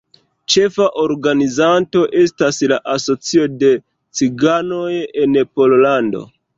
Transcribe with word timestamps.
Ĉefa 0.53 0.87
organizanto 1.03 2.01
estas 2.23 2.63
la 2.73 2.81
Asocio 2.97 3.47
de 3.63 3.73
Ciganoj 4.23 4.93
en 5.25 5.43
Pollando. 5.57 6.29